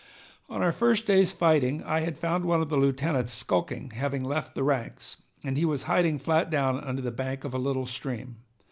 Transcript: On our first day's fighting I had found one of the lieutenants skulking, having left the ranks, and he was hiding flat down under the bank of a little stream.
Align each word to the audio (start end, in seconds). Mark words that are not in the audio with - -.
On 0.49 0.63
our 0.63 0.71
first 0.71 1.05
day's 1.05 1.31
fighting 1.31 1.83
I 1.83 1.99
had 1.99 2.17
found 2.17 2.43
one 2.45 2.59
of 2.59 2.69
the 2.69 2.75
lieutenants 2.75 3.31
skulking, 3.33 3.91
having 3.91 4.23
left 4.23 4.55
the 4.55 4.63
ranks, 4.63 5.17
and 5.43 5.55
he 5.57 5.63
was 5.63 5.83
hiding 5.83 6.17
flat 6.17 6.49
down 6.49 6.79
under 6.83 7.03
the 7.03 7.11
bank 7.11 7.43
of 7.43 7.53
a 7.53 7.59
little 7.59 7.85
stream. 7.85 8.37